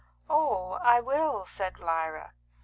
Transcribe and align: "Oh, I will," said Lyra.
"Oh, 0.31 0.79
I 0.81 0.99
will," 0.99 1.45
said 1.45 1.77
Lyra. 1.77 2.31